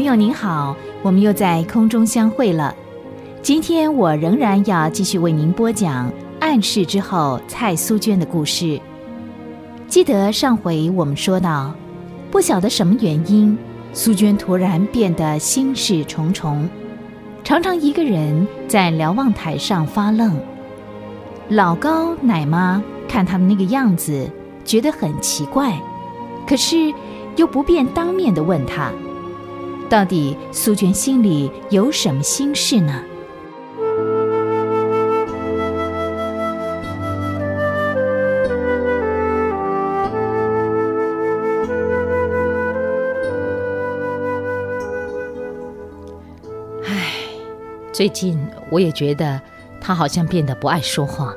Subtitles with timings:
[0.00, 2.74] 朋友您好，我们又在空中相会了。
[3.42, 8.80] 今天我仍然要继续为您播讲暗示之后蔡苏娟的故事。
[9.88, 11.74] 记得上回我们说到，
[12.30, 13.54] 不晓得什么原因，
[13.92, 16.66] 苏娟突然变得心事重重，
[17.44, 20.34] 常常一个人在瞭望台上发愣。
[21.50, 24.26] 老高奶妈看他的那个样子，
[24.64, 25.78] 觉得很奇怪，
[26.46, 26.90] 可是
[27.36, 28.90] 又不便当面的问他。
[29.90, 33.02] 到底苏娟心里有什么心事呢？
[46.84, 47.12] 唉，
[47.92, 48.38] 最近
[48.70, 49.42] 我也觉得
[49.80, 51.34] 他好像变得不爱说话，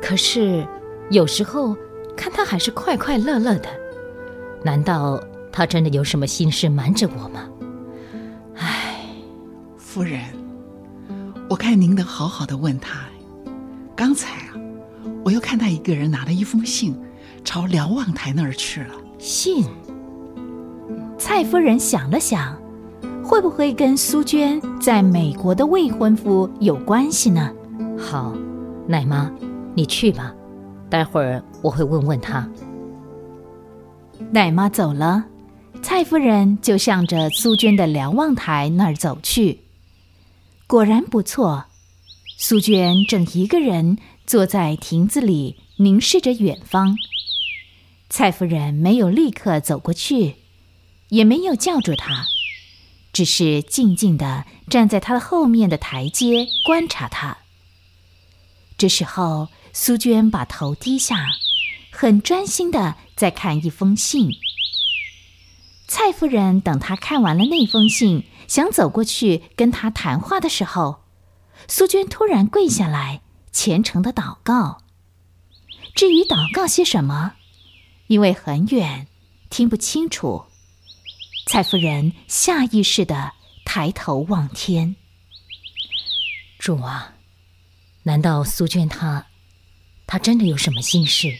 [0.00, 0.66] 可是
[1.10, 1.76] 有时候
[2.16, 3.68] 看他还是快快乐乐的。
[4.62, 7.46] 难道他真的有什么心事瞒着我吗？
[9.94, 10.20] 夫人，
[11.48, 13.04] 我看您能好好的问他。
[13.94, 14.54] 刚才啊，
[15.24, 16.98] 我又看他一个人拿了一封信，
[17.44, 18.94] 朝瞭望台那儿去了。
[19.18, 19.64] 信？
[21.16, 22.60] 蔡夫人想了想，
[23.22, 27.52] 会不会跟苏娟在美国的未婚夫有关系呢？
[27.96, 28.34] 好，
[28.88, 29.30] 奶妈，
[29.76, 30.34] 你去吧，
[30.90, 32.48] 待会儿我会问问他。
[34.32, 35.24] 奶妈走了，
[35.82, 39.60] 蔡夫人就向着苏娟的瞭望台那儿走去。
[40.66, 41.66] 果然不错，
[42.38, 46.96] 苏娟正一个人坐在亭子里凝视着远方。
[48.08, 50.36] 蔡夫人没有立刻走过去，
[51.10, 52.26] 也没有叫住她，
[53.12, 57.38] 只是静静地站在她后面的台阶观察她。
[58.78, 61.26] 这时候，苏娟把头低下，
[61.90, 64.32] 很专心地在看一封信。
[65.86, 68.24] 蔡夫人等她看完了那封信。
[68.46, 71.04] 想走过去跟他谈话的时候，
[71.68, 73.22] 苏娟突然跪下来，
[73.52, 74.82] 虔诚的祷告。
[75.94, 77.34] 至于祷告些什么，
[78.08, 79.06] 因为很远，
[79.50, 80.44] 听不清楚。
[81.46, 83.32] 蔡夫人下意识的
[83.64, 84.96] 抬头望天。
[86.58, 87.14] 主啊，
[88.02, 89.26] 难道苏娟她，
[90.06, 91.38] 她真的有什么心事？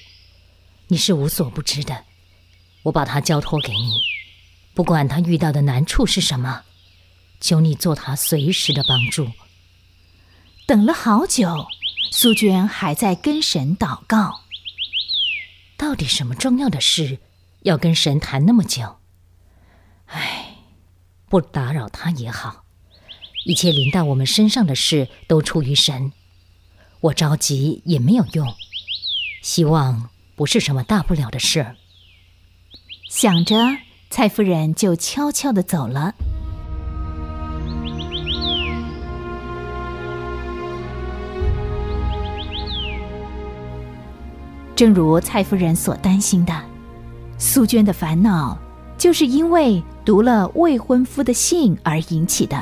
[0.89, 2.05] 你是无所不知的，
[2.85, 3.95] 我把她交托给你，
[4.75, 6.63] 不管她遇到的难处是什么。
[7.45, 9.31] 求你做他随时的帮助。
[10.67, 11.67] 等了好久，
[12.11, 14.41] 苏娟还在跟神祷告。
[15.77, 17.19] 到底什么重要的事
[17.61, 18.97] 要跟神谈那么久？
[20.07, 20.57] 唉，
[21.29, 22.65] 不打扰他也好。
[23.45, 26.13] 一切临到我们身上的事都出于神，
[27.01, 28.55] 我着急也没有用。
[29.43, 31.77] 希望不是什么大不了的事儿。
[33.11, 33.55] 想着，
[34.09, 36.15] 蔡夫人就悄悄的走了。
[44.77, 46.53] 正如蔡夫人所担心的，
[47.39, 48.59] 苏娟的烦恼
[48.99, 52.57] 就是因为读了未婚夫的信而引起的。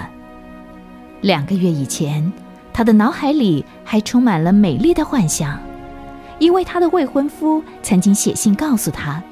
[1.23, 2.31] 两个月以前，
[2.73, 5.59] 她的脑海里还充满了美丽的幻想，
[6.39, 9.23] 因为她的未婚夫曾经写信告诉她，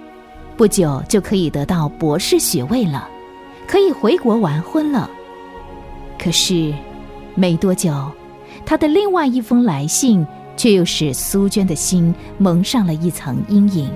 [0.57, 3.07] 不久就可以得到博士学位了，
[3.67, 5.11] 可以回国完婚了。
[6.19, 6.73] 可是，
[7.35, 8.11] 没多久，
[8.65, 10.27] 她的另外一封来信。
[10.61, 13.91] 却又使苏娟的心蒙上了一层阴影，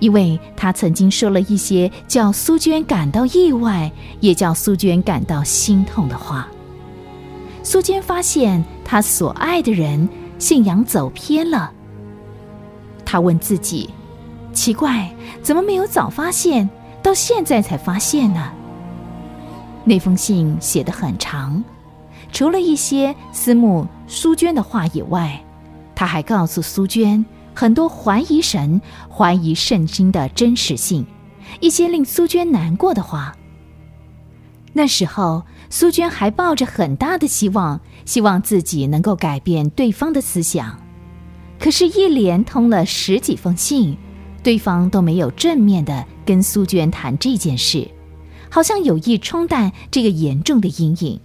[0.00, 6.48] 因为他曾经说了一些叫苏娟感到意外，也叫苏娟感到心痛的话。
[7.62, 11.70] 苏娟发现她所爱的人信仰走偏了。
[13.04, 13.90] 她问自己：
[14.52, 15.08] 奇怪，
[15.44, 16.68] 怎么没有早发现，
[17.04, 18.50] 到现在才发现呢？
[19.84, 21.62] 那封信写得很长。
[22.32, 25.44] 除了一些思慕苏娟的话以外，
[25.94, 27.24] 他还告诉苏娟
[27.54, 28.80] 很多怀疑神、
[29.10, 31.06] 怀疑圣经的真实性，
[31.60, 33.36] 一些令苏娟难过的话。
[34.72, 40.78] 那时候，苏娟还抱着很大的希望，希望自己能够改变对方的思想。
[41.58, 43.96] 可是，一连通了十几封信，
[44.42, 47.90] 对方都没有正面的跟苏娟谈这件事，
[48.50, 51.18] 好像有意冲淡这个严重的阴影。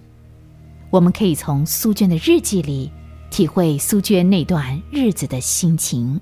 [0.91, 2.91] 我们可以从苏娟的日记里
[3.29, 6.19] 体会苏娟那段日子的心情。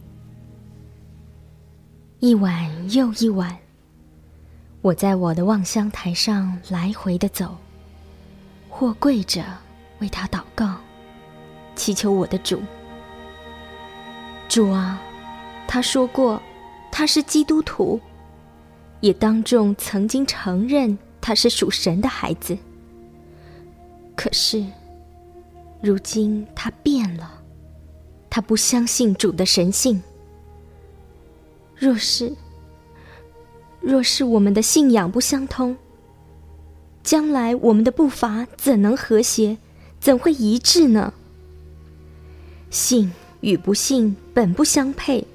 [2.19, 3.57] 一晚又一晚，
[4.81, 7.57] 我在我的望乡台上来回的走，
[8.69, 9.43] 或跪着
[9.99, 10.75] 为他祷告，
[11.75, 12.61] 祈求我的主。
[14.47, 15.01] 主啊，
[15.67, 16.39] 他说过
[16.91, 17.99] 他是基督徒，
[18.99, 22.55] 也当众曾经承认他是属神的孩子。
[24.19, 24.65] 可是，
[25.81, 27.41] 如今他变了，
[28.29, 30.03] 他不相信主的神性。
[31.73, 32.35] 若是，
[33.79, 35.77] 若是我们的信仰不相通，
[37.01, 39.57] 将来我们的步伐怎能和谐？
[40.01, 41.13] 怎会一致呢？
[42.69, 45.25] 信与不信本不相配，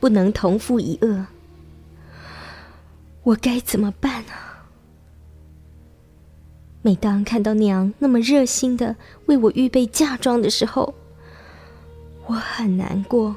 [0.00, 1.26] 不能同负一轭。
[3.24, 4.32] 我该怎么办呢？
[6.82, 8.96] 每当看到娘那么热心的
[9.26, 10.94] 为我预备嫁妆的时候，
[12.26, 13.36] 我很难过。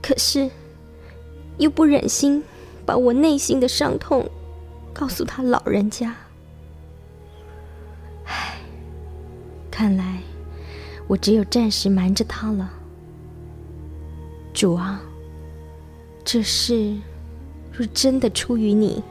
[0.00, 0.50] 可是，
[1.58, 2.42] 又不忍心
[2.86, 4.28] 把我内心的伤痛
[4.92, 6.14] 告诉他老人家。
[8.26, 8.56] 唉，
[9.70, 10.20] 看来
[11.08, 12.70] 我只有暂时瞒着他了。
[14.54, 15.02] 主啊，
[16.24, 16.96] 这事。
[17.74, 19.02] 若真的出于你，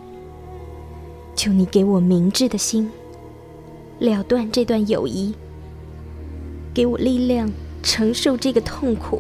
[1.42, 2.88] 求你给我明智的心，
[3.98, 5.34] 了断这段友谊，
[6.72, 7.52] 给我力量
[7.82, 9.20] 承受这个痛苦。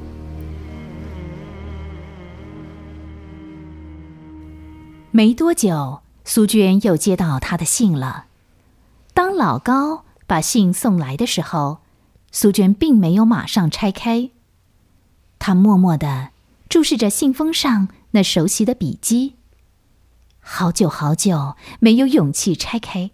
[5.10, 8.26] 没多久，苏娟又接到他的信了。
[9.16, 11.80] 当老高把信送来的时候，
[12.32, 14.30] 苏娟并没有马上拆开，
[15.40, 16.30] 她默默的
[16.70, 17.88] 注视着信封上。
[18.12, 19.34] 那熟悉的笔迹，
[20.42, 23.12] 好久好久没有勇气拆开。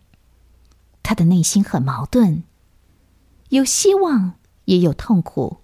[1.04, 2.44] 他的内心很矛盾，
[3.50, 4.34] 有希望
[4.66, 5.58] 也有痛苦。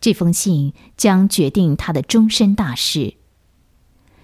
[0.00, 3.14] 这封信将决定他的终身大事。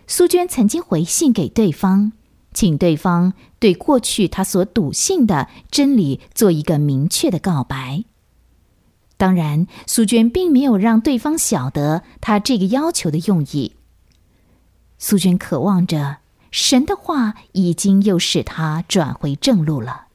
[0.06, 2.12] 苏娟曾经回信给对方，
[2.52, 8.04] 请对方对过去他所笃信的真理做一个明确的告白。
[9.16, 13.76] 当然，苏娟并没有让对方晓得他这个要求的用意。
[15.06, 16.20] 苏娟渴望着
[16.50, 20.06] 神的话，已经又使她转回正路了。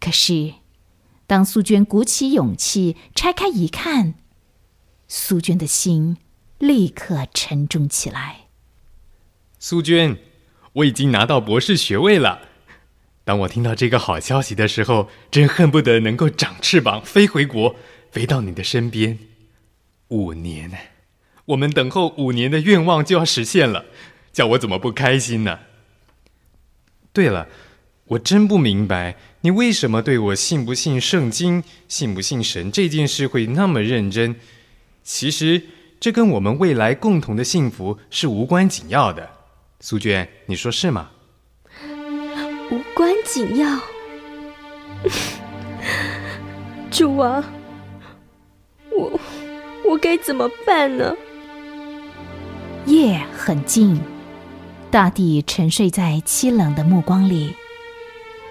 [0.00, 0.54] 可是，
[1.26, 4.14] 当苏娟鼓起勇气拆开一看，
[5.06, 6.16] 苏娟的心
[6.56, 8.46] 立刻沉重起来。
[9.58, 10.16] 苏娟，
[10.72, 12.40] 我已经拿到博士学位了。
[13.22, 17.76] 当我听到这个好消息的时候，真恨不得能够长翅膀飞回国，
[18.10, 19.18] 飞到你的身边。
[20.08, 20.78] 五年呢？
[21.46, 23.84] 我们等候五年的愿望就要实现了，
[24.32, 25.60] 叫我怎么不开心呢？
[27.12, 27.48] 对了，
[28.06, 34.36] 我真不明白你为什么对我信不信圣经、信不信神这件事会那么认真。
[35.02, 35.62] 其实
[36.00, 39.30] 这跟我们未来共同的幸福是无关紧要的。
[39.80, 41.10] 苏娟，你说是吗？
[42.70, 43.78] 无关紧要，
[46.90, 47.44] 主啊，
[48.90, 49.20] 我
[49.86, 51.14] 我该怎么办呢？
[52.86, 53.98] 夜很静，
[54.90, 57.54] 大地沉睡在凄冷的目光里。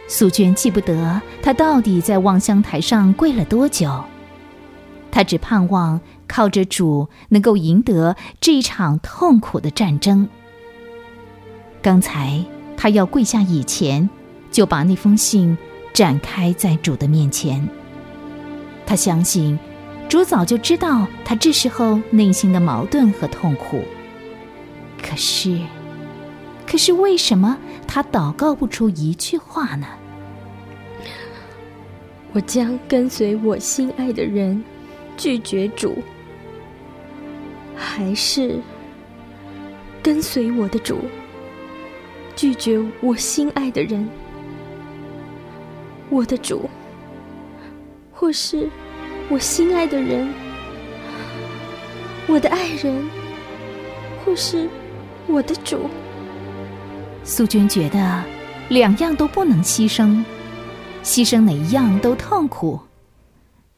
[0.08, 4.04] 素娟记不得她到底在望乡台上跪了多久，
[5.12, 10.28] 她只盼望靠着主能够赢得这一场痛苦的战争。
[11.82, 12.44] 刚才
[12.76, 14.10] 她要跪下以前，
[14.52, 15.56] 就把那封信
[15.94, 17.70] 展开在主的面前。
[18.84, 19.60] 她相信，
[20.10, 23.84] 主早就知道她这时候内心的矛盾和痛苦。
[25.04, 25.60] 可是，
[26.66, 29.86] 可是，为什么他祷告不出一句话呢？
[32.32, 34.64] 我将跟随我心爱的人，
[35.18, 36.02] 拒绝主，
[37.76, 38.60] 还是
[40.02, 41.02] 跟随我的主，
[42.36, 44.10] 拒绝我心爱的人？
[46.10, 46.68] 我的主，
[48.12, 48.68] 或是
[49.30, 50.34] 我心爱的人，
[52.26, 53.08] 我的爱人，
[54.26, 54.68] 或是？
[55.28, 55.90] 我的主，
[57.24, 58.24] 苏娟觉得
[58.70, 60.24] 两样都不能牺牲，
[61.04, 62.80] 牺牲哪一样都痛苦。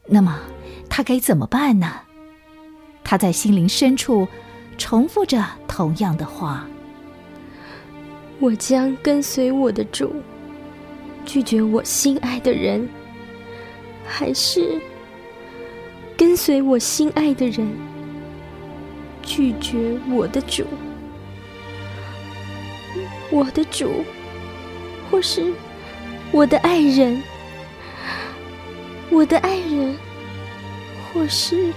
[0.07, 0.39] 那么
[0.89, 1.91] 她该怎么办呢？
[3.03, 4.27] 她在心灵深处
[4.77, 6.67] 重复着同样的话
[8.41, 10.11] ：“我将跟随我的主，
[11.25, 12.89] 拒绝我心爱的人，
[14.03, 14.81] 还是
[16.17, 17.67] 跟随我心爱的人，
[19.21, 20.65] 拒绝我的主。”
[23.35, 24.01] 我的主，
[25.11, 25.51] 或是
[26.31, 27.21] 我的爱人，
[29.09, 29.93] 我的爱人，
[31.11, 31.73] 或是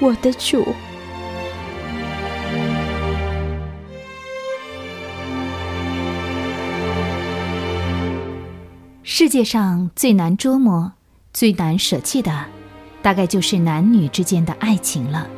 [0.00, 0.66] 我的主。
[9.02, 10.90] 世界上最难捉摸、
[11.34, 12.46] 最难舍弃的，
[13.02, 15.28] 大概就是男女之间的爱情了。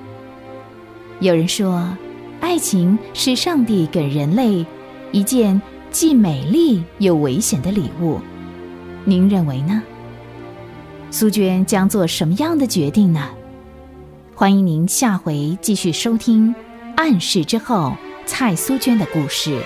[1.19, 1.89] 有人说，
[2.41, 4.65] 爱情是上帝给人类。
[5.15, 8.21] 一件既美丽又危险的礼物。
[9.05, 9.81] 您认为呢？
[11.13, 13.31] 苏娟将做什么样的决定呢？
[14.35, 16.53] 欢迎您下回继续收听
[16.97, 17.91] 《暗示之后》
[18.27, 19.63] 蔡苏娟的故事。